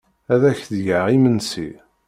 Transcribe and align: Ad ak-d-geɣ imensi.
Ad 0.33 0.41
ak-d-geɣ 0.51 1.05
imensi. 1.17 1.69